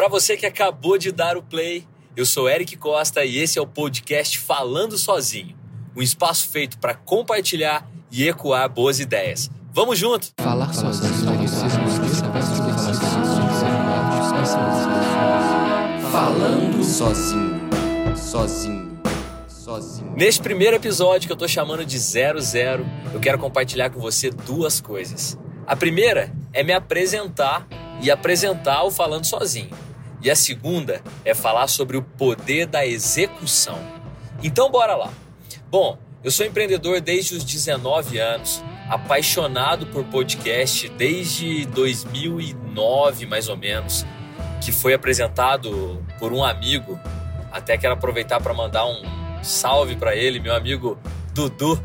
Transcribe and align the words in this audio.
Para 0.00 0.08
você 0.08 0.34
que 0.34 0.46
acabou 0.46 0.96
de 0.96 1.12
dar 1.12 1.36
o 1.36 1.42
play, 1.42 1.86
eu 2.16 2.24
sou 2.24 2.48
Eric 2.48 2.74
Costa 2.78 3.22
e 3.22 3.36
esse 3.36 3.58
é 3.58 3.60
o 3.60 3.66
podcast 3.66 4.38
Falando 4.38 4.96
Sozinho, 4.96 5.54
um 5.94 6.00
espaço 6.00 6.48
feito 6.48 6.78
para 6.78 6.94
compartilhar 6.94 7.86
e 8.10 8.26
ecoar 8.26 8.66
boas 8.70 8.98
ideias. 8.98 9.50
Vamos 9.70 9.98
junto? 9.98 10.28
Falar 10.40 10.72
sozinho. 10.72 11.12
Falando 16.10 16.82
sozinho, 16.82 18.16
sozinho, 18.16 19.02
sozinho. 19.46 20.12
Neste 20.16 20.40
primeiro 20.40 20.76
episódio 20.76 21.26
que 21.26 21.32
eu 21.34 21.36
tô 21.36 21.46
chamando 21.46 21.84
de 21.84 21.98
00, 21.98 22.86
eu 23.12 23.20
quero 23.20 23.38
compartilhar 23.38 23.90
com 23.90 24.00
você 24.00 24.30
duas 24.30 24.80
coisas. 24.80 25.36
A 25.66 25.76
primeira 25.76 26.32
é 26.54 26.62
me 26.62 26.72
apresentar 26.72 27.68
e 28.00 28.10
apresentar 28.10 28.82
o 28.84 28.90
Falando 28.90 29.26
Sozinho. 29.26 29.89
E 30.22 30.30
a 30.30 30.36
segunda 30.36 31.02
é 31.24 31.34
falar 31.34 31.66
sobre 31.66 31.96
o 31.96 32.02
poder 32.02 32.66
da 32.66 32.86
execução. 32.86 33.78
Então, 34.42 34.70
bora 34.70 34.94
lá. 34.94 35.10
Bom, 35.70 35.98
eu 36.22 36.30
sou 36.30 36.44
empreendedor 36.44 37.00
desde 37.00 37.34
os 37.34 37.44
19 37.44 38.18
anos, 38.18 38.62
apaixonado 38.88 39.86
por 39.86 40.04
podcast 40.04 40.88
desde 40.90 41.64
2009, 41.66 43.24
mais 43.24 43.48
ou 43.48 43.56
menos, 43.56 44.04
que 44.60 44.70
foi 44.70 44.92
apresentado 44.92 46.04
por 46.18 46.32
um 46.32 46.44
amigo. 46.44 47.00
Até 47.50 47.78
quero 47.78 47.94
aproveitar 47.94 48.40
para 48.40 48.52
mandar 48.52 48.84
um 48.86 49.02
salve 49.42 49.96
para 49.96 50.14
ele, 50.14 50.40
meu 50.40 50.54
amigo 50.54 50.98
Dudu, 51.32 51.82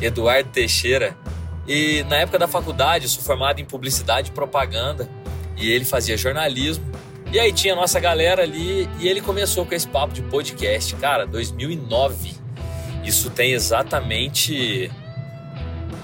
Eduardo 0.00 0.50
Teixeira. 0.50 1.16
E 1.66 2.04
na 2.04 2.16
época 2.16 2.38
da 2.38 2.46
faculdade, 2.46 3.06
eu 3.06 3.10
sou 3.10 3.22
formado 3.22 3.60
em 3.60 3.64
publicidade 3.64 4.30
e 4.30 4.32
propaganda 4.32 5.08
e 5.56 5.70
ele 5.70 5.84
fazia 5.84 6.16
jornalismo. 6.16 6.84
E 7.34 7.40
aí 7.40 7.52
tinha 7.52 7.72
a 7.72 7.76
nossa 7.76 7.98
galera 7.98 8.44
ali 8.44 8.88
e 9.00 9.08
ele 9.08 9.20
começou 9.20 9.66
com 9.66 9.74
esse 9.74 9.88
papo 9.88 10.14
de 10.14 10.22
podcast, 10.22 10.94
cara, 10.94 11.26
2009. 11.26 12.32
Isso 13.02 13.28
tem 13.28 13.50
exatamente 13.50 14.88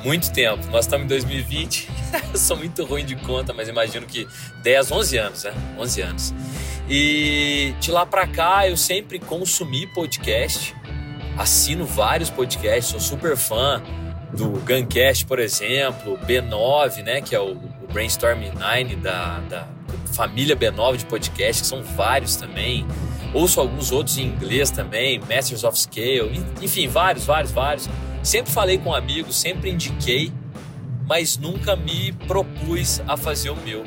muito 0.02 0.32
tempo. 0.32 0.66
Nós 0.72 0.86
estamos 0.86 1.04
em 1.04 1.08
2020. 1.08 1.88
eu 2.34 2.36
sou 2.36 2.56
muito 2.56 2.84
ruim 2.84 3.04
de 3.04 3.14
conta, 3.14 3.52
mas 3.52 3.68
imagino 3.68 4.06
que 4.06 4.26
10, 4.64 4.90
11 4.90 5.18
anos, 5.18 5.44
né? 5.44 5.54
11 5.78 6.00
anos. 6.00 6.34
E 6.88 7.76
de 7.78 7.92
lá 7.92 8.04
para 8.04 8.26
cá 8.26 8.68
eu 8.68 8.76
sempre 8.76 9.20
consumi 9.20 9.86
podcast. 9.86 10.74
Assino 11.38 11.84
vários 11.84 12.28
podcasts, 12.28 12.86
sou 12.86 12.98
super 12.98 13.36
fã 13.36 13.80
do 14.32 14.48
Guncast, 14.48 15.26
por 15.26 15.38
exemplo, 15.38 16.18
B9, 16.26 17.04
né, 17.04 17.20
que 17.20 17.36
é 17.36 17.40
o, 17.40 17.54
Brainstorm 17.92 18.40
9 18.58 18.96
da, 18.96 19.40
da 19.48 19.68
família 20.20 20.54
B9 20.54 20.98
de 20.98 21.06
podcast, 21.06 21.62
que 21.62 21.66
são 21.66 21.82
vários 21.82 22.36
também. 22.36 22.86
Ouço 23.32 23.58
alguns 23.58 23.90
outros 23.90 24.18
em 24.18 24.26
inglês 24.26 24.70
também, 24.70 25.18
Masters 25.18 25.64
of 25.64 25.80
Scale, 25.80 26.44
enfim, 26.60 26.88
vários, 26.88 27.24
vários, 27.24 27.50
vários. 27.50 27.88
Sempre 28.22 28.52
falei 28.52 28.76
com 28.76 28.94
amigos, 28.94 29.34
sempre 29.34 29.70
indiquei, 29.70 30.30
mas 31.06 31.38
nunca 31.38 31.74
me 31.74 32.12
propus 32.12 33.00
a 33.08 33.16
fazer 33.16 33.48
o 33.48 33.56
meu. 33.56 33.82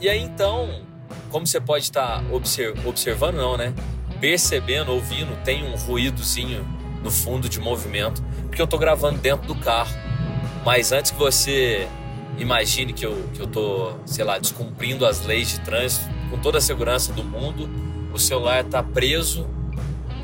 E 0.00 0.08
aí 0.08 0.22
então, 0.22 0.80
como 1.28 1.44
você 1.44 1.60
pode 1.60 1.82
estar 1.86 2.22
observando, 2.84 3.34
não, 3.34 3.56
né? 3.56 3.74
Percebendo, 4.20 4.92
ouvindo, 4.92 5.36
tem 5.42 5.64
um 5.64 5.74
ruídozinho 5.74 6.64
no 7.02 7.10
fundo 7.10 7.48
de 7.48 7.58
movimento, 7.58 8.22
porque 8.46 8.62
eu 8.62 8.66
estou 8.66 8.78
gravando 8.78 9.18
dentro 9.18 9.48
do 9.48 9.56
carro. 9.56 9.90
Mas 10.64 10.92
antes 10.92 11.10
que 11.10 11.18
você 11.18 11.88
imagine 12.38 12.92
que 12.92 13.04
eu, 13.04 13.28
que 13.34 13.40
eu 13.40 13.46
tô, 13.46 13.92
sei 14.06 14.24
lá, 14.24 14.38
descumprindo 14.38 15.06
as 15.06 15.24
leis 15.24 15.48
de 15.50 15.60
trânsito, 15.60 16.08
com 16.30 16.38
toda 16.38 16.58
a 16.58 16.60
segurança 16.60 17.12
do 17.12 17.22
mundo, 17.22 17.68
o 18.12 18.18
celular 18.18 18.64
está 18.64 18.82
preso 18.82 19.46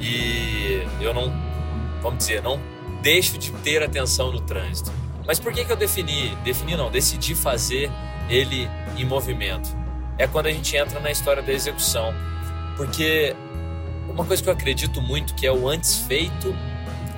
e 0.00 0.82
eu 1.00 1.12
não, 1.12 1.32
vamos 2.02 2.18
dizer, 2.18 2.42
não 2.42 2.60
deixo 3.02 3.38
de 3.38 3.50
ter 3.52 3.82
atenção 3.82 4.32
no 4.32 4.40
trânsito. 4.40 4.92
Mas 5.26 5.38
por 5.38 5.52
que, 5.52 5.64
que 5.64 5.70
eu 5.70 5.76
defini, 5.76 6.34
defini 6.44 6.76
não, 6.76 6.90
decidi 6.90 7.34
fazer 7.34 7.90
ele 8.28 8.68
em 8.96 9.04
movimento? 9.04 9.68
É 10.16 10.26
quando 10.26 10.46
a 10.46 10.52
gente 10.52 10.74
entra 10.76 10.98
na 11.00 11.10
história 11.10 11.42
da 11.42 11.52
execução. 11.52 12.14
Porque 12.76 13.36
uma 14.08 14.24
coisa 14.24 14.42
que 14.42 14.48
eu 14.48 14.52
acredito 14.52 15.02
muito 15.02 15.34
que 15.34 15.46
é 15.46 15.52
o 15.52 15.68
antes 15.68 15.96
feito 15.96 16.54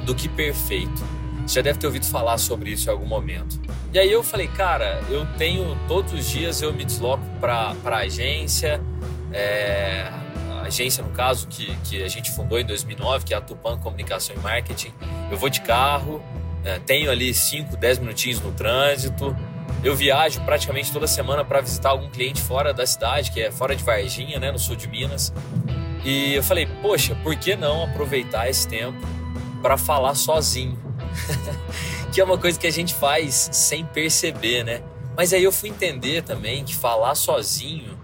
do 0.05 0.15
que 0.15 0.29
perfeito. 0.29 1.03
Já 1.51 1.63
deve 1.63 1.81
ter 1.81 1.87
ouvido 1.89 2.07
falar 2.07 2.39
sobre 2.39 2.71
isso 2.71 2.89
em 2.89 2.93
algum 2.93 3.07
momento. 3.07 3.61
E 3.93 3.99
aí 3.99 4.11
eu 4.11 4.23
falei, 4.23 4.47
cara, 4.47 5.03
eu 5.11 5.27
tenho 5.37 5.77
todos 5.89 6.13
os 6.13 6.29
dias 6.29 6.63
eu 6.63 6.73
me 6.73 6.85
desloco 6.85 7.25
para 7.41 7.75
a 7.85 7.97
agência, 7.97 8.81
é, 9.33 10.09
a 10.49 10.63
agência 10.63 11.03
no 11.03 11.11
caso 11.11 11.49
que, 11.49 11.77
que 11.83 12.05
a 12.05 12.09
gente 12.09 12.31
fundou 12.31 12.57
em 12.57 12.65
2009, 12.65 13.25
que 13.25 13.35
é 13.35 13.37
a 13.37 13.41
Tupan 13.41 13.79
Comunicação 13.79 14.37
e 14.37 14.39
Marketing. 14.39 14.93
Eu 15.29 15.37
vou 15.37 15.51
de 15.51 15.61
carro, 15.61 16.23
é, 16.65 16.79
tenho 16.79 17.11
ali 17.11 17.35
5, 17.35 17.77
10 17.77 17.99
minutinhos 17.99 18.41
no 18.41 18.53
trânsito. 18.53 19.37
Eu 19.83 19.97
viajo 19.97 20.41
praticamente 20.43 20.93
toda 20.93 21.09
semana 21.09 21.45
para 21.45 21.61
visitar 21.61 21.91
algum 21.91 22.09
cliente 22.09 22.41
fora 22.41 22.73
da 22.73 22.87
cidade, 22.87 23.33
que 23.33 23.41
é 23.41 23.51
fora 23.51 23.75
de 23.75 23.83
Varginha, 23.83 24.39
né, 24.39 24.53
no 24.53 24.59
sul 24.59 24.77
de 24.77 24.87
Minas. 24.87 25.33
E 26.05 26.35
eu 26.35 26.45
falei, 26.45 26.69
poxa, 26.81 27.17
por 27.25 27.35
que 27.35 27.57
não 27.57 27.83
aproveitar 27.83 28.49
esse 28.49 28.69
tempo 28.69 28.99
para 29.61 29.77
falar 29.77 30.15
sozinho? 30.15 30.90
que 32.13 32.21
é 32.21 32.25
uma 32.25 32.39
coisa 32.39 32.59
que 32.59 32.67
a 32.67 32.73
gente 32.73 32.95
faz 32.95 33.51
sem 33.53 33.85
perceber, 33.85 34.65
né? 34.65 34.83
Mas 35.17 35.33
aí 35.33 35.43
eu 35.43 35.53
fui 35.53 35.69
entender 35.69 36.23
também 36.23 36.65
que 36.65 36.75
falar 36.75 37.15
sozinho 37.15 37.99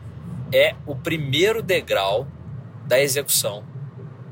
é 0.53 0.75
o 0.87 0.95
primeiro 0.95 1.63
degrau 1.63 2.27
da 2.87 3.01
execução. 3.01 3.65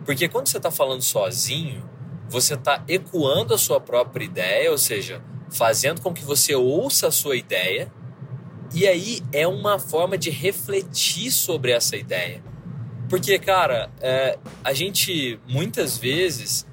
Porque 0.04 0.28
quando 0.28 0.48
você 0.48 0.58
está 0.58 0.70
falando 0.70 1.02
sozinho, 1.02 1.88
você 2.28 2.54
está 2.54 2.82
ecoando 2.86 3.54
a 3.54 3.58
sua 3.58 3.80
própria 3.80 4.24
ideia, 4.24 4.70
ou 4.70 4.78
seja, 4.78 5.22
fazendo 5.50 6.00
com 6.00 6.12
que 6.12 6.24
você 6.24 6.54
ouça 6.54 7.08
a 7.08 7.10
sua 7.10 7.36
ideia, 7.36 7.90
e 8.72 8.86
aí 8.86 9.22
é 9.32 9.46
uma 9.46 9.78
forma 9.78 10.18
de 10.18 10.30
refletir 10.30 11.30
sobre 11.30 11.72
essa 11.72 11.96
ideia. 11.96 12.42
Porque, 13.08 13.38
cara, 13.38 13.90
é, 14.00 14.38
a 14.64 14.72
gente 14.72 15.38
muitas 15.46 15.96
vezes 15.96 16.66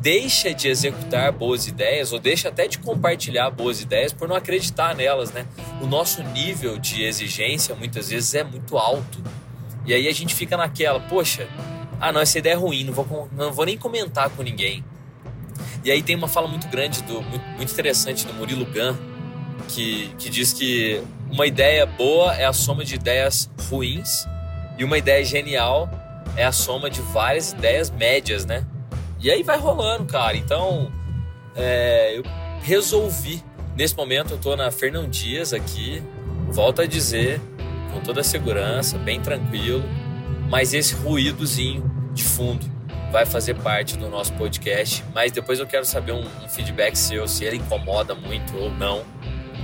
deixa 0.00 0.54
de 0.54 0.68
executar 0.68 1.30
boas 1.30 1.66
ideias 1.66 2.12
ou 2.12 2.18
deixa 2.18 2.48
até 2.48 2.66
de 2.66 2.78
compartilhar 2.78 3.50
boas 3.50 3.80
ideias 3.80 4.12
por 4.12 4.28
não 4.28 4.34
acreditar 4.34 4.94
nelas, 4.94 5.30
né? 5.32 5.46
O 5.80 5.86
nosso 5.86 6.22
nível 6.22 6.78
de 6.78 7.04
exigência 7.04 7.74
muitas 7.74 8.08
vezes 8.08 8.34
é 8.34 8.42
muito 8.42 8.78
alto. 8.78 9.22
E 9.86 9.92
aí 9.92 10.08
a 10.08 10.12
gente 10.12 10.34
fica 10.34 10.56
naquela, 10.56 11.00
poxa, 11.00 11.48
ah 12.00 12.10
não, 12.12 12.20
essa 12.20 12.38
ideia 12.38 12.54
é 12.54 12.56
ruim, 12.56 12.84
não 12.84 12.92
vou, 12.92 13.28
não 13.32 13.52
vou 13.52 13.66
nem 13.66 13.76
comentar 13.76 14.30
com 14.30 14.42
ninguém. 14.42 14.82
E 15.84 15.90
aí 15.90 16.02
tem 16.02 16.16
uma 16.16 16.28
fala 16.28 16.48
muito 16.48 16.68
grande, 16.68 17.02
do, 17.02 17.20
muito, 17.22 17.72
interessante 17.72 18.26
do 18.26 18.32
Murilo 18.32 18.64
Gun, 18.66 18.96
que, 19.68 20.10
que 20.18 20.30
diz 20.30 20.52
que 20.52 21.02
uma 21.30 21.46
ideia 21.46 21.84
boa 21.84 22.34
é 22.34 22.44
a 22.44 22.52
soma 22.52 22.84
de 22.84 22.94
ideias 22.94 23.50
ruins 23.68 24.26
e 24.78 24.84
uma 24.84 24.98
ideia 24.98 25.24
genial 25.24 25.88
é 26.36 26.44
a 26.44 26.52
soma 26.52 26.88
de 26.88 27.00
várias 27.02 27.52
ideias 27.52 27.90
médias, 27.90 28.46
né? 28.46 28.64
E 29.20 29.30
aí 29.30 29.42
vai 29.42 29.58
rolando, 29.58 30.06
cara. 30.06 30.36
Então, 30.36 30.90
é, 31.54 32.16
eu 32.16 32.22
resolvi. 32.62 33.42
Nesse 33.76 33.96
momento, 33.96 34.34
eu 34.34 34.38
tô 34.38 34.56
na 34.56 34.70
Fernão 34.70 35.08
Dias 35.08 35.52
aqui. 35.52 36.02
Volto 36.48 36.82
a 36.82 36.86
dizer, 36.86 37.40
com 37.92 38.00
toda 38.00 38.22
a 38.22 38.24
segurança, 38.24 38.98
bem 38.98 39.20
tranquilo. 39.20 39.82
Mas 40.48 40.72
esse 40.72 40.94
ruídozinho 40.94 41.90
de 42.12 42.24
fundo 42.24 42.66
vai 43.12 43.26
fazer 43.26 43.54
parte 43.54 43.96
do 43.96 44.08
nosso 44.08 44.32
podcast. 44.34 45.04
Mas 45.14 45.32
depois 45.32 45.58
eu 45.58 45.66
quero 45.66 45.84
saber 45.84 46.12
um, 46.12 46.24
um 46.42 46.48
feedback 46.48 46.96
seu, 46.96 47.28
se 47.28 47.44
ele 47.44 47.56
incomoda 47.56 48.14
muito 48.14 48.56
ou 48.56 48.70
não. 48.70 49.04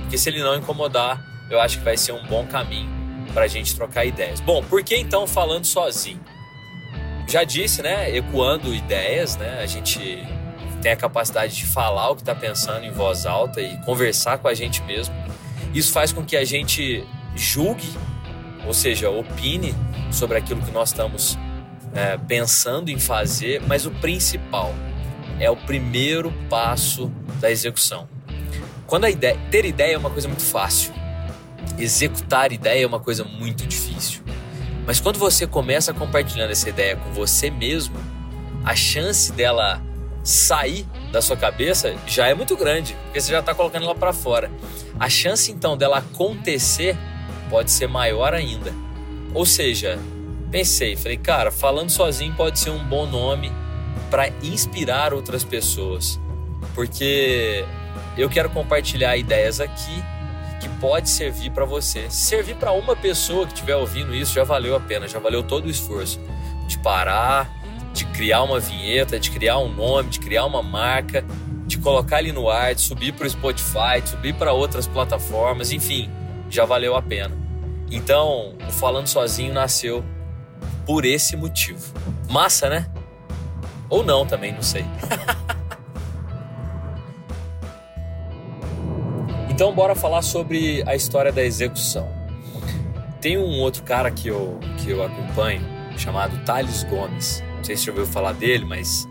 Porque 0.01 0.17
se 0.17 0.29
ele 0.29 0.41
não 0.41 0.55
incomodar, 0.55 1.19
eu 1.49 1.59
acho 1.59 1.79
que 1.79 1.83
vai 1.83 1.97
ser 1.97 2.11
um 2.11 2.23
bom 2.27 2.45
caminho 2.45 2.89
para 3.33 3.45
a 3.45 3.47
gente 3.47 3.75
trocar 3.75 4.05
ideias. 4.05 4.39
Bom, 4.39 4.63
por 4.63 4.83
que 4.83 4.95
então 4.95 5.27
falando 5.27 5.65
sozinho? 5.65 6.19
Já 7.27 7.43
disse, 7.43 7.81
né, 7.81 8.15
ecoando 8.15 8.73
ideias, 8.73 9.35
né, 9.35 9.59
a 9.61 9.65
gente 9.65 10.25
tem 10.81 10.91
a 10.91 10.95
capacidade 10.95 11.55
de 11.55 11.65
falar 11.65 12.09
o 12.09 12.15
que 12.15 12.21
está 12.21 12.33
pensando 12.33 12.85
em 12.85 12.91
voz 12.91 13.25
alta 13.25 13.61
e 13.61 13.77
conversar 13.79 14.37
com 14.37 14.47
a 14.47 14.53
gente 14.53 14.81
mesmo. 14.83 15.13
Isso 15.73 15.91
faz 15.91 16.13
com 16.13 16.23
que 16.23 16.37
a 16.37 16.45
gente 16.45 17.05
julgue, 17.35 17.89
ou 18.65 18.73
seja, 18.73 19.09
opine 19.09 19.75
sobre 20.11 20.37
aquilo 20.37 20.61
que 20.61 20.71
nós 20.71 20.89
estamos 20.89 21.37
é, 21.93 22.17
pensando 22.17 22.89
em 22.89 22.99
fazer, 22.99 23.61
mas 23.67 23.85
o 23.85 23.91
principal 23.91 24.73
é 25.39 25.49
o 25.49 25.57
primeiro 25.57 26.31
passo 26.49 27.11
da 27.39 27.51
execução. 27.51 28.07
Quando 28.85 29.05
a 29.05 29.09
ideia, 29.09 29.37
ter 29.51 29.65
ideia 29.65 29.95
é 29.95 29.97
uma 29.97 30.09
coisa 30.09 30.27
muito 30.27 30.43
fácil, 30.43 30.93
executar 31.77 32.51
ideia 32.51 32.83
é 32.83 32.87
uma 32.87 32.99
coisa 32.99 33.23
muito 33.23 33.65
difícil. 33.67 34.21
Mas 34.87 35.01
quando 35.01 35.19
você 35.19 35.45
começa 35.45 35.93
compartilhando 35.93 36.51
essa 36.51 36.69
ideia 36.69 36.95
com 36.95 37.11
você 37.11 37.51
mesmo, 37.51 37.97
a 38.63 38.73
chance 38.73 39.33
dela 39.33 39.83
sair 40.23 40.85
da 41.11 41.21
sua 41.21 41.35
cabeça 41.35 41.93
já 42.07 42.27
é 42.27 42.33
muito 42.33 42.55
grande, 42.55 42.95
porque 43.03 43.19
você 43.19 43.33
já 43.33 43.41
está 43.41 43.53
colocando 43.53 43.83
ela 43.83 43.93
para 43.93 44.13
fora. 44.13 44.49
A 44.97 45.09
chance 45.09 45.51
então 45.51 45.75
dela 45.75 45.97
acontecer 45.97 46.97
pode 47.49 47.69
ser 47.69 47.87
maior 47.87 48.33
ainda. 48.33 48.73
Ou 49.33 49.45
seja, 49.45 49.99
pensei, 50.49 50.95
falei, 50.95 51.17
cara, 51.17 51.51
falando 51.51 51.89
sozinho 51.89 52.33
pode 52.33 52.57
ser 52.57 52.69
um 52.69 52.83
bom 52.83 53.05
nome 53.05 53.51
para 54.09 54.29
inspirar 54.41 55.13
outras 55.13 55.43
pessoas, 55.43 56.17
porque 56.73 57.65
eu 58.17 58.29
quero 58.29 58.49
compartilhar 58.49 59.17
ideias 59.17 59.59
aqui 59.59 60.01
que 60.59 60.69
pode 60.79 61.09
servir 61.09 61.51
para 61.51 61.65
você. 61.65 62.09
Se 62.09 62.27
servir 62.27 62.55
para 62.55 62.71
uma 62.71 62.95
pessoa 62.95 63.45
que 63.45 63.53
estiver 63.53 63.75
ouvindo 63.75 64.13
isso, 64.13 64.33
já 64.33 64.43
valeu 64.43 64.75
a 64.75 64.79
pena, 64.79 65.07
já 65.07 65.19
valeu 65.19 65.43
todo 65.43 65.65
o 65.65 65.69
esforço 65.69 66.19
de 66.67 66.77
parar, 66.79 67.49
de 67.93 68.05
criar 68.05 68.43
uma 68.43 68.59
vinheta, 68.59 69.19
de 69.19 69.31
criar 69.31 69.57
um 69.59 69.73
nome, 69.73 70.09
de 70.09 70.19
criar 70.19 70.45
uma 70.45 70.61
marca, 70.61 71.23
de 71.65 71.77
colocar 71.77 72.17
ali 72.17 72.31
no 72.31 72.49
ar, 72.49 72.73
de 72.75 72.81
subir 72.81 73.13
para 73.13 73.27
o 73.27 73.29
Spotify, 73.29 74.01
de 74.01 74.09
subir 74.09 74.33
para 74.35 74.53
outras 74.53 74.87
plataformas, 74.87 75.71
enfim, 75.71 76.09
já 76.49 76.65
valeu 76.65 76.95
a 76.95 77.01
pena. 77.01 77.35
Então, 77.91 78.53
o 78.67 78.71
Falando 78.71 79.07
Sozinho 79.07 79.53
nasceu 79.53 80.03
por 80.85 81.05
esse 81.05 81.35
motivo. 81.35 81.93
Massa, 82.29 82.69
né? 82.69 82.87
Ou 83.89 84.03
não 84.03 84.25
também, 84.25 84.53
não 84.53 84.61
sei. 84.61 84.85
então, 89.57 89.73
bora 89.73 89.95
falar 89.95 90.21
sobre 90.21 90.83
a 90.85 90.95
história 90.95 91.31
da 91.31 91.43
execução. 91.43 92.07
Tem 93.19 93.39
um 93.39 93.59
outro 93.59 93.81
cara 93.81 94.11
que 94.11 94.27
eu, 94.27 94.59
que 94.77 94.91
eu 94.91 95.03
acompanho, 95.03 95.65
chamado 95.97 96.37
Thales 96.45 96.83
Gomes. 96.83 97.43
Não 97.55 97.63
sei 97.63 97.75
se 97.75 97.85
você 97.85 97.89
ouviu 97.89 98.05
falar 98.05 98.33
dele, 98.33 98.65
mas 98.65 99.09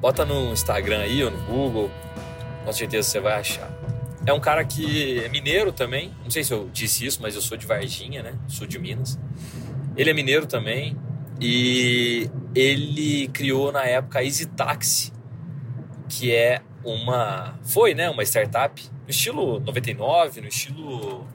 bota 0.00 0.24
no 0.24 0.52
Instagram 0.52 0.98
aí 0.98 1.22
ou 1.22 1.30
no 1.30 1.38
Google, 1.44 1.92
com 2.64 2.72
certeza 2.72 3.08
você 3.08 3.20
vai 3.20 3.34
achar. 3.34 3.70
É 4.26 4.32
um 4.32 4.40
cara 4.40 4.64
que 4.64 5.20
é 5.20 5.28
mineiro 5.28 5.70
também. 5.70 6.12
Não 6.24 6.30
sei 6.32 6.42
se 6.42 6.52
eu 6.52 6.68
disse 6.72 7.06
isso, 7.06 7.22
mas 7.22 7.36
eu 7.36 7.40
sou 7.40 7.56
de 7.56 7.64
Varginha, 7.64 8.20
né? 8.20 8.34
Sul 8.48 8.66
de 8.66 8.80
Minas. 8.80 9.16
Ele 9.96 10.10
é 10.10 10.12
mineiro 10.12 10.46
também 10.46 10.96
e 11.40 12.28
ele 12.52 13.28
criou 13.28 13.70
na 13.70 13.84
época 13.84 14.18
a 14.18 14.24
Easy 14.24 14.46
Taxi, 14.46 15.12
que 16.08 16.34
é 16.34 16.62
uma 16.84 17.58
foi, 17.62 17.94
né, 17.94 18.08
uma 18.10 18.22
startup 18.22 18.82
no 19.04 19.10
estilo 19.10 19.60
99, 19.60 20.40
no 20.40 20.48
estilo 20.48 21.26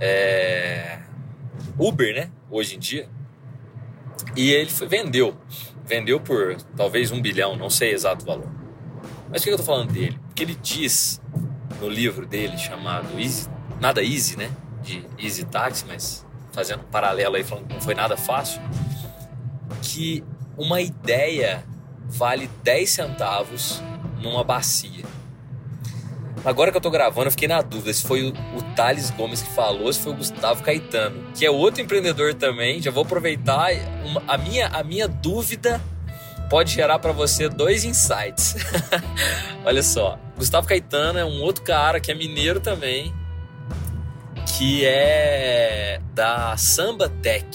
é, 0.00 0.98
Uber, 1.78 2.14
né, 2.14 2.30
hoje 2.50 2.76
em 2.76 2.78
dia. 2.78 3.08
E 4.36 4.50
ele 4.50 4.70
foi, 4.70 4.86
vendeu, 4.86 5.36
vendeu 5.84 6.20
por 6.20 6.56
talvez 6.76 7.10
um 7.10 7.20
bilhão, 7.20 7.56
não 7.56 7.70
sei 7.70 7.92
exato 7.92 8.24
valor. 8.24 8.48
Mas 9.30 9.42
que 9.42 9.50
eu 9.50 9.56
tô 9.56 9.62
falando 9.62 9.92
dele? 9.92 10.18
Porque 10.26 10.42
ele 10.42 10.54
diz 10.54 11.20
no 11.80 11.88
livro 11.88 12.26
dele 12.26 12.56
chamado 12.58 13.18
Easy, 13.18 13.48
nada 13.80 14.02
easy, 14.02 14.36
né, 14.36 14.50
de 14.82 15.04
Easy 15.18 15.44
Taxi, 15.44 15.84
mas 15.86 16.26
fazendo 16.52 16.80
um 16.80 16.90
paralelo 16.90 17.36
aí, 17.36 17.44
falando 17.44 17.66
que 17.66 17.74
não 17.74 17.80
foi 17.80 17.94
nada 17.94 18.16
fácil, 18.16 18.60
que 19.80 20.22
uma 20.56 20.80
ideia 20.80 21.64
vale 22.08 22.48
10 22.62 22.90
centavos 22.90 23.82
numa 24.22 24.44
bacia. 24.44 25.04
Agora 26.44 26.72
que 26.72 26.76
eu 26.76 26.80
tô 26.80 26.90
gravando, 26.90 27.28
eu 27.28 27.30
fiquei 27.30 27.46
na 27.46 27.62
dúvida 27.62 27.92
se 27.92 28.04
foi 28.04 28.24
o, 28.24 28.30
o 28.30 28.62
Thales 28.74 29.10
Gomes 29.10 29.42
que 29.42 29.50
falou, 29.50 29.92
se 29.92 30.00
foi 30.00 30.12
o 30.12 30.16
Gustavo 30.16 30.62
Caetano, 30.62 31.24
que 31.34 31.46
é 31.46 31.50
outro 31.50 31.80
empreendedor 31.80 32.34
também. 32.34 32.82
Já 32.82 32.90
vou 32.90 33.04
aproveitar. 33.04 33.70
Uma, 34.04 34.22
a, 34.26 34.36
minha, 34.36 34.66
a 34.68 34.82
minha 34.82 35.06
dúvida 35.06 35.80
pode 36.50 36.72
gerar 36.72 36.98
para 36.98 37.12
você 37.12 37.48
dois 37.48 37.84
insights. 37.84 38.56
Olha 39.64 39.82
só, 39.82 40.18
Gustavo 40.36 40.66
Caetano 40.66 41.18
é 41.18 41.24
um 41.24 41.40
outro 41.42 41.62
cara 41.62 42.00
que 42.00 42.10
é 42.10 42.14
mineiro 42.14 42.58
também, 42.58 43.14
que 44.58 44.84
é 44.84 46.00
da 46.12 46.56
Samba 46.56 47.08
Tech, 47.08 47.46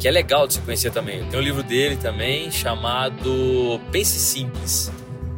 que 0.00 0.08
é 0.08 0.10
legal 0.10 0.46
de 0.46 0.54
se 0.54 0.60
conhecer 0.60 0.90
também. 0.90 1.24
Tem 1.28 1.38
um 1.38 1.42
livro 1.42 1.62
dele 1.62 1.96
também 1.96 2.50
chamado 2.50 3.78
Pense 3.92 4.18
Simples, 4.18 4.90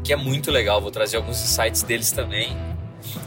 que 0.05 0.13
é 0.13 0.17
muito 0.17 0.51
legal. 0.51 0.81
Vou 0.81 0.91
trazer 0.91 1.17
alguns 1.17 1.43
insights 1.43 1.83
deles 1.83 2.13
também. 2.13 2.57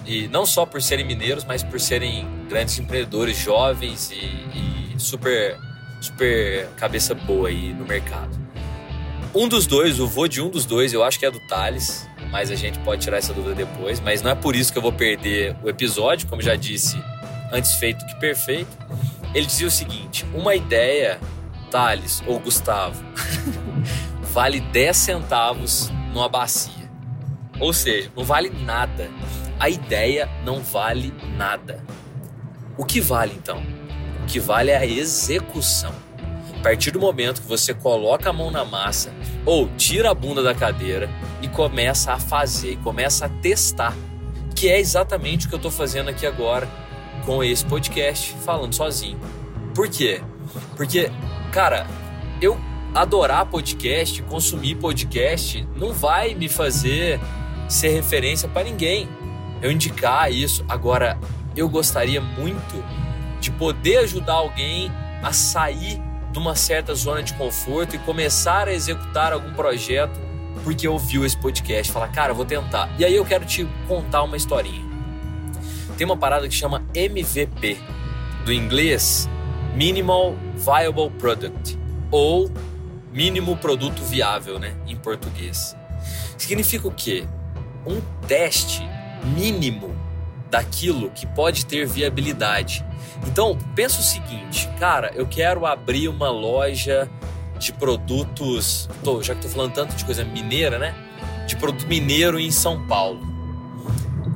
E 0.06 0.28
não 0.28 0.46
só 0.46 0.66
por 0.66 0.82
serem 0.82 1.06
mineiros, 1.06 1.44
mas 1.44 1.64
por 1.64 1.80
serem 1.80 2.26
grandes 2.48 2.80
empreendedores 2.80 3.38
jovens 3.38 4.12
e, 4.12 4.94
e 4.96 5.00
super, 5.00 5.58
super 6.00 6.70
cabeça 6.78 7.14
boa 7.14 7.50
aí 7.50 7.74
no 7.74 7.86
mercado. 7.86 8.38
Um 9.36 9.48
dos 9.48 9.68
dois, 9.68 10.00
o 10.00 10.08
vô 10.08 10.28
de 10.28 10.42
um 10.42 10.50
dos 10.50 10.66
dois, 10.66 10.94
eu 10.94 11.04
acho 11.04 11.20
que 11.20 11.26
é 11.26 11.32
do 11.32 11.40
Thales, 11.48 12.08
mas 12.32 12.50
a 12.50 12.56
gente 12.56 12.80
pode 12.80 13.02
tirar 13.02 13.18
essa 13.18 13.34
dúvida 13.34 13.54
depois. 13.54 14.00
Mas 14.00 14.22
não 14.22 14.32
é 14.32 14.36
por 14.36 14.56
isso 14.56 14.72
que 14.72 14.78
eu 14.78 14.82
vou 14.82 14.94
perder 14.94 15.56
o 15.62 15.70
episódio, 15.70 16.28
como 16.28 16.42
já 16.42 16.56
disse, 16.56 16.98
antes 17.52 17.74
feito 17.74 18.06
que 18.06 18.16
perfeito. 18.16 18.78
Ele 19.36 19.46
dizia 19.46 19.68
o 19.68 19.72
seguinte: 19.72 20.26
uma 20.34 20.56
ideia, 20.56 21.20
Thales 21.70 22.24
ou 22.26 22.40
Gustavo, 22.40 23.04
vale 24.34 24.60
10 24.60 24.96
centavos 24.96 25.92
numa 26.18 26.28
bacia. 26.28 26.90
Ou 27.60 27.72
seja, 27.72 28.12
não 28.16 28.24
vale 28.24 28.50
nada. 28.50 29.10
A 29.60 29.70
ideia 29.70 30.28
não 30.44 30.62
vale 30.62 31.14
nada. 31.36 31.84
O 32.76 32.84
que 32.84 33.00
vale 33.00 33.34
então? 33.36 33.64
O 34.24 34.26
que 34.26 34.40
vale 34.40 34.72
é 34.72 34.78
a 34.78 34.86
execução. 34.86 35.94
A 36.58 36.64
partir 36.64 36.90
do 36.90 37.00
momento 37.00 37.42
que 37.42 37.48
você 37.48 37.74
coloca 37.74 38.32
a 38.32 38.34
mão 38.34 38.50
na 38.50 38.66
massa 38.66 39.14
ou 39.46 39.70
tira 39.78 40.10
a 40.10 40.14
bunda 40.14 40.42
da 40.42 40.56
cadeira 40.56 41.08
e 41.42 41.48
começa 41.48 42.14
a 42.14 42.20
fazer, 42.20 42.78
começa 42.78 43.28
a 43.28 43.30
testar, 43.30 43.96
que 44.56 44.68
é 44.68 44.80
exatamente 44.80 45.46
o 45.46 45.50
que 45.50 45.56
eu 45.56 45.58
estou 45.58 45.72
fazendo 45.72 46.10
aqui 46.10 46.26
agora 46.26 46.68
com 47.26 47.44
esse 47.44 47.64
podcast 47.64 48.34
falando 48.44 48.74
sozinho. 48.74 49.20
Por 49.76 49.88
quê? 49.88 50.22
Porque, 50.76 51.12
cara, 51.52 51.86
eu 52.42 52.60
adorar 52.94 53.46
podcast, 53.46 54.22
consumir 54.24 54.76
podcast, 54.76 55.68
não 55.76 55.94
vai 55.94 56.34
me 56.34 56.48
fazer 56.48 57.20
ser 57.68 57.90
referência 57.90 58.48
para 58.48 58.64
ninguém. 58.64 59.08
Eu 59.62 59.72
indicar 59.72 60.32
isso. 60.32 60.64
Agora, 60.68 61.20
eu 61.56 61.68
gostaria 61.68 62.22
muito 62.22 62.84
de 63.40 63.52
poder 63.52 63.98
ajudar 64.00 64.34
alguém 64.34 64.92
a 65.22 65.34
sair 65.34 66.02
de 66.32 66.40
uma 66.40 66.56
certa 66.56 66.94
zona 66.94 67.24
de 67.24 67.34
conforto 67.34 67.96
e 67.96 68.00
começar 68.00 68.68
a 68.68 68.74
executar 68.74 69.34
algum 69.34 69.54
projeto 69.54 70.20
porque 70.64 70.88
ouviu 70.88 71.26
esse 71.26 71.38
podcast. 71.38 71.92
Falar, 71.92 72.10
cara, 72.10 72.34
vou 72.34 72.46
tentar. 72.46 72.90
E 72.98 73.06
aí 73.06 73.16
eu 73.16 73.26
quero 73.26 73.46
te 73.46 73.68
contar 73.88 74.24
uma 74.24 74.36
historinha 74.36 74.88
tem 75.98 76.06
uma 76.06 76.16
parada 76.16 76.48
que 76.48 76.54
chama 76.54 76.86
MVP, 76.94 77.78
do 78.46 78.54
inglês 78.54 79.28
Minimal 79.76 80.36
Viable 80.56 81.10
Product, 81.18 81.78
ou 82.12 82.50
mínimo 83.12 83.58
produto 83.58 84.02
viável, 84.04 84.60
né, 84.60 84.76
em 84.86 84.96
português. 84.96 85.76
Significa 86.38 86.88
o 86.88 86.92
quê? 86.92 87.26
Um 87.86 88.02
teste 88.28 88.88
mínimo 89.36 89.96
daquilo 90.50 91.10
que 91.12 91.26
pode 91.26 91.66
ter 91.66 91.86
viabilidade. 91.86 92.86
Então, 93.26 93.58
pensa 93.76 94.00
o 94.00 94.04
seguinte, 94.04 94.70
cara, 94.80 95.12
eu 95.16 95.26
quero 95.26 95.66
abrir 95.66 96.08
uma 96.08 96.30
loja 96.30 97.10
de 97.58 97.74
produtos, 97.74 98.88
tô, 99.04 99.22
já 99.22 99.34
que 99.34 99.40
estou 99.40 99.52
falando 99.52 99.74
tanto 99.74 99.96
de 99.96 100.06
coisa 100.06 100.24
mineira, 100.24 100.78
né? 100.78 100.94
De 101.48 101.56
produto 101.56 101.88
mineiro 101.88 102.40
em 102.40 102.52
São 102.52 102.86
Paulo. 102.86 103.20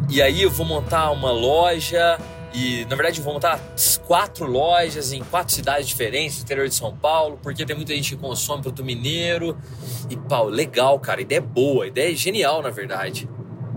E 0.10 0.22
aí 0.22 0.42
eu 0.42 0.50
vou 0.50 0.66
montar 0.66 1.12
uma 1.12 1.32
loja 1.32 2.20
e 2.54 2.86
na 2.86 2.96
verdade 2.96 3.22
vou 3.22 3.34
montar 3.34 3.60
quatro 4.06 4.46
lojas 4.46 5.14
em 5.14 5.24
quatro 5.24 5.54
cidades 5.54 5.88
diferentes 5.88 6.38
no 6.38 6.44
interior 6.44 6.68
de 6.68 6.76
São 6.76 6.96
Paulo, 6.96 7.40
porque 7.42 7.66
tem 7.66 7.76
muita 7.76 7.94
gente 7.94 8.16
que 8.16 8.22
consome 8.22 8.62
produto 8.62 8.84
mineiro. 8.84 9.58
E 10.10 10.18
pau, 10.18 10.48
legal, 10.48 11.00
cara, 11.00 11.22
ideia 11.22 11.40
é 11.40 11.42
boa, 11.42 11.88
ideia 11.88 12.12
é 12.12 12.16
genial 12.16 12.62
na 12.62 12.70
verdade. 12.70 13.30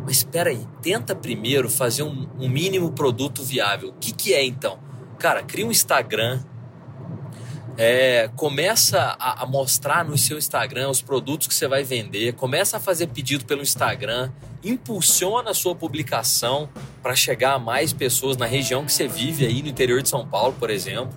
Mas 0.05 0.19
espera 0.19 0.51
aí, 0.51 0.67
tenta 0.83 1.15
primeiro 1.15 1.71
fazer 1.71 2.03
um, 2.03 2.29
um 2.39 2.49
mínimo 2.49 2.93
produto 2.93 3.43
viável. 3.43 3.91
O 3.91 3.95
que, 3.95 4.13
que 4.13 4.35
é 4.35 4.45
então? 4.45 4.79
Cara, 5.19 5.43
cria 5.43 5.67
um 5.67 5.71
Instagram, 5.71 6.43
é, 7.77 8.29
começa 8.37 9.17
a, 9.19 9.43
a, 9.43 9.47
mostrar 9.47 10.05
no 10.05 10.17
seu 10.19 10.39
Instagram 10.39 10.91
os 10.91 11.01
produtos 11.01 11.47
que 11.47 11.55
você 11.55 11.67
vai 11.67 11.83
vender, 11.83 12.35
começa 12.35 12.77
a 12.77 12.81
fazer 12.81 13.09
pedido 13.09 13.45
pelo 13.45 13.63
Instagram, 13.63 14.31
impulsiona 14.63 15.51
a 15.51 15.55
sua 15.55 15.75
publicação 15.75 16.69
para 17.05 17.15
chegar 17.15 17.53
a 17.53 17.59
mais 17.61 17.93
pessoas 17.93 18.37
na 18.37 18.47
região 18.47 18.85
que 18.85 18.93
você 18.93 19.07
vive 19.07 19.47
aí 19.47 19.63
no 19.63 19.69
interior 19.69 20.03
de 20.03 20.09
São 20.09 20.27
Paulo, 20.27 20.57
por 20.59 20.71
exemplo. 20.71 21.15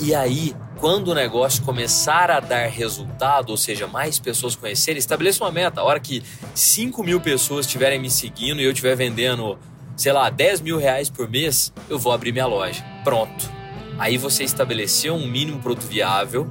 E 0.00 0.12
aí, 0.12 0.52
quando 0.78 1.08
o 1.08 1.14
negócio 1.14 1.62
começar 1.62 2.28
a 2.28 2.40
dar 2.40 2.66
resultado, 2.66 3.50
ou 3.50 3.56
seja, 3.56 3.86
mais 3.86 4.18
pessoas 4.18 4.56
conhecerem, 4.56 4.98
estabeleça 4.98 5.44
uma 5.44 5.52
meta. 5.52 5.80
A 5.80 5.84
hora 5.84 6.00
que 6.00 6.24
5 6.54 7.04
mil 7.04 7.20
pessoas 7.20 7.66
estiverem 7.66 8.00
me 8.00 8.10
seguindo 8.10 8.60
e 8.60 8.64
eu 8.64 8.72
estiver 8.72 8.96
vendendo, 8.96 9.56
sei 9.96 10.12
lá, 10.12 10.28
10 10.28 10.62
mil 10.62 10.78
reais 10.78 11.08
por 11.08 11.28
mês, 11.28 11.72
eu 11.88 11.98
vou 11.98 12.10
abrir 12.10 12.32
minha 12.32 12.46
loja. 12.46 12.84
Pronto 13.04 13.54
Aí 13.98 14.18
você 14.18 14.42
estabeleceu 14.42 15.14
um 15.14 15.26
mínimo 15.26 15.60
produto 15.60 15.86
viável 15.86 16.48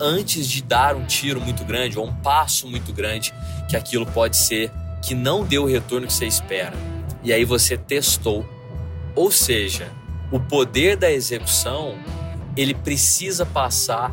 antes 0.00 0.46
de 0.46 0.62
dar 0.62 0.94
um 0.94 1.06
tiro 1.06 1.40
muito 1.40 1.64
grande 1.64 1.98
ou 1.98 2.06
um 2.06 2.14
passo 2.14 2.66
muito 2.68 2.92
grande 2.92 3.32
que 3.68 3.76
aquilo 3.76 4.04
pode 4.06 4.36
ser 4.36 4.70
que 5.00 5.14
não 5.14 5.44
deu 5.44 5.62
o 5.62 5.66
retorno 5.66 6.06
que 6.06 6.12
você 6.12 6.26
espera. 6.26 6.76
E 7.22 7.32
aí 7.32 7.44
você 7.44 7.76
testou. 7.76 8.46
Ou 9.14 9.30
seja, 9.30 9.90
o 10.30 10.40
poder 10.40 10.96
da 10.96 11.10
execução 11.10 11.98
ele 12.56 12.74
precisa 12.74 13.46
passar 13.46 14.12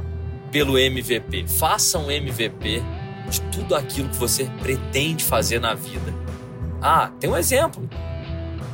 pelo 0.52 0.78
MVP. 0.78 1.48
Faça 1.48 1.98
um 1.98 2.10
MVP 2.10 2.82
de 3.30 3.42
tudo 3.52 3.76
aquilo 3.76 4.10
que 4.10 4.18
você 4.18 4.46
pretende 4.62 5.24
fazer 5.24 5.60
na 5.60 5.74
vida. 5.74 6.14
Ah, 6.82 7.12
tem 7.20 7.30
um 7.30 7.38
exemplo. 7.38 7.88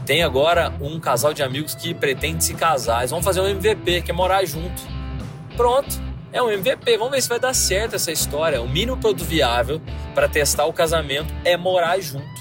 Tem 0.06 0.24
agora 0.24 0.74
um 0.80 1.00
casal 1.00 1.34
de 1.34 1.42
amigos 1.42 1.74
que 1.74 1.94
pretende 1.94 2.44
se 2.44 2.54
casar. 2.54 3.00
Eles 3.00 3.12
vão 3.12 3.24
fazer 3.24 3.42
um 3.42 3.48
MVP, 3.48 4.04
que 4.04 4.12
é 4.12 4.14
morar 4.14 4.46
junto. 4.46 4.82
Pronto, 5.58 6.00
é 6.32 6.42
um 6.42 6.50
MVP. 6.50 6.98
Vamos 6.98 7.12
ver 7.12 7.22
se 7.22 7.30
vai 7.30 7.40
dar 7.40 7.54
certo 7.54 7.96
essa 7.96 8.12
história. 8.12 8.62
O 8.62 8.70
mínimo 8.70 8.98
produto 8.98 9.26
viável 9.26 9.82
para 10.14 10.28
testar 10.28 10.66
o 10.66 10.74
casamento 10.74 11.34
é 11.44 11.58
morar 11.58 12.00
junto. 12.00 12.35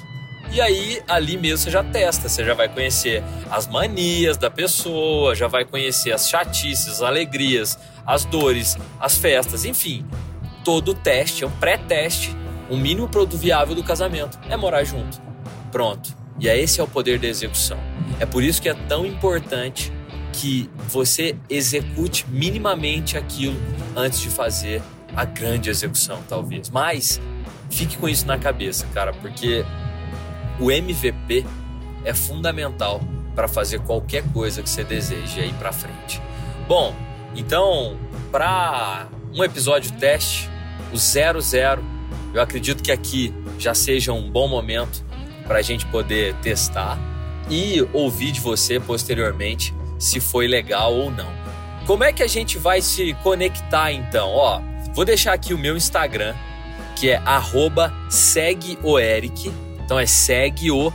E 0.51 0.61
aí, 0.61 1.03
ali 1.09 1.37
mesmo 1.37 1.59
você 1.59 1.71
já 1.71 1.83
testa, 1.83 2.29
você 2.29 2.45
já 2.45 2.55
vai 2.55 2.69
conhecer 2.69 3.23
as 3.51 3.67
manias 3.67 4.37
da 4.37 4.51
pessoa, 4.51 5.35
já 5.35 5.49
vai 5.49 5.65
conhecer 5.65 6.13
as 6.13 6.29
chatices, 6.29 6.89
as 6.89 7.03
alegrias, 7.03 7.79
as 8.07 8.25
dores, 8.25 8.77
as 9.01 9.17
festas, 9.17 9.65
enfim. 9.65 10.07
Todo 10.65 10.93
o 10.93 10.95
teste 10.95 11.45
é 11.45 11.47
um 11.47 11.51
pré-teste. 11.51 12.35
O 12.71 12.77
mínimo 12.77 13.09
produto 13.09 13.39
viável 13.39 13.75
do 13.75 13.83
casamento 13.83 14.39
é 14.49 14.57
morar 14.57 14.85
junto. 14.85 15.21
Pronto. 15.71 16.17
E 16.41 16.49
é 16.49 16.59
esse 16.59 16.81
é 16.81 16.83
o 16.83 16.87
poder 16.87 17.19
da 17.19 17.27
execução. 17.27 17.79
É 18.19 18.27
por 18.27 18.43
isso 18.43 18.63
que 18.63 18.69
é 18.69 18.75
tão 18.75 19.05
importante 19.05 19.93
que 20.33 20.69
você 20.89 21.37
execute 21.49 22.27
minimamente 22.29 23.17
aquilo 23.17 23.57
antes 23.95 24.21
de 24.21 24.29
fazer 24.29 24.83
a 25.15 25.25
grande 25.25 25.71
execução, 25.71 26.23
talvez. 26.29 26.71
Mas 26.71 27.21
fique 27.71 27.97
com 27.97 28.09
isso 28.09 28.27
na 28.27 28.39
cabeça, 28.39 28.87
cara, 28.93 29.13
porque 29.13 29.65
o 30.59 30.71
MVP 30.71 31.45
é 32.05 32.15
fundamental 32.15 33.01
para 33.35 33.49
fazer 33.49 33.81
qualquer 33.81 34.23
coisa 34.33 34.63
que 34.63 34.71
você 34.71 34.85
deseje 34.85 35.41
aí 35.41 35.53
para 35.55 35.73
frente. 35.73 36.21
Bom, 36.69 36.95
então, 37.35 37.97
para 38.31 39.09
um 39.33 39.43
episódio 39.43 39.91
teste, 39.93 40.49
o 40.93 40.97
00, 40.97 41.43
eu 42.33 42.41
acredito 42.41 42.83
que 42.83 42.93
aqui 42.93 43.35
já 43.59 43.75
seja 43.75 44.13
um 44.13 44.31
bom 44.31 44.47
momento 44.47 45.05
para 45.47 45.59
a 45.59 45.63
gente 45.63 45.85
poder 45.87 46.35
testar 46.37 46.99
e 47.51 47.87
ouvir 47.93 48.33
de 48.33 48.41
você 48.41 48.81
posteriormente 48.81 49.75
se 49.99 50.21
foi 50.21 50.47
legal 50.47 50.95
ou 50.95 51.11
não. 51.11 51.33
Como 51.87 52.03
é 52.03 52.13
que 52.13 52.23
a 52.23 52.27
gente 52.27 52.59
vai 52.59 52.81
se 52.81 53.15
conectar 53.23 53.93
então? 53.93 54.31
Ó, 54.31 54.61
vou 54.95 55.05
deixar 55.05 55.33
aqui 55.35 55.53
o 55.53 55.59
meu 55.59 55.77
Instagram, 55.77 56.35
que 56.97 57.11
é 57.11 57.21
@segueoeric. 58.09 59.53
Então 59.85 59.99
é 59.99 60.07
segue 60.07 60.71
o 60.71 60.93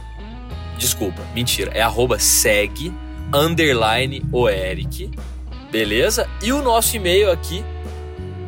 Desculpa, 0.79 1.21
mentira, 1.35 1.71
é 1.73 1.81
arroba 1.81 2.17
segue 2.17 2.93
underline 3.33 4.23
o 4.31 4.47
Eric, 4.47 5.11
beleza? 5.69 6.25
E 6.41 6.53
o 6.53 6.61
nosso 6.61 6.95
e-mail 6.95 7.29
aqui 7.29 7.65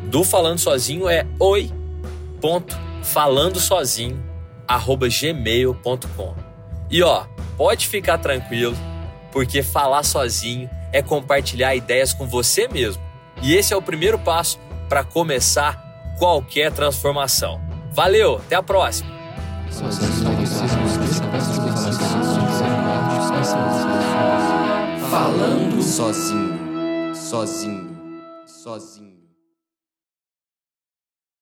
do 0.04 0.24
Falando 0.24 0.58
Sozinho 0.58 1.10
é 1.10 1.26
oi.falandosozinho 1.38 4.32
gmail.com. 5.20 6.34
E 6.90 7.02
ó, 7.02 7.26
pode 7.58 7.86
ficar 7.86 8.16
tranquilo, 8.16 8.74
porque 9.30 9.62
falar 9.62 10.02
sozinho 10.02 10.70
é 10.90 11.02
compartilhar 11.02 11.76
ideias 11.76 12.14
com 12.14 12.26
você 12.26 12.66
mesmo. 12.66 13.02
E 13.42 13.54
esse 13.54 13.74
é 13.74 13.76
o 13.76 13.82
primeiro 13.82 14.18
passo 14.18 14.58
para 14.88 15.04
começar 15.04 16.16
qualquer 16.18 16.72
transformação. 16.72 17.60
Valeu, 17.92 18.36
até 18.36 18.56
a 18.56 18.62
próxima. 18.62 19.12
Falando 19.70 20.21
sozinho, 25.92 27.14
sozinho, 27.14 27.90
sozinho. 28.46 29.11